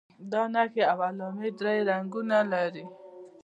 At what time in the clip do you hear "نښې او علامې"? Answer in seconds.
0.53-1.49